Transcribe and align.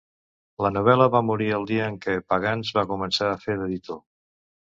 La 0.65 0.69
novel·la 0.75 1.05
va 1.15 1.19
morir 1.25 1.49
el 1.57 1.67
dia 1.73 1.89
que 2.05 2.15
el 2.19 2.23
Pagans 2.33 2.73
va 2.79 2.87
començar 2.93 3.27
a 3.35 3.39
fer 3.45 3.61
d'editor. 3.63 4.01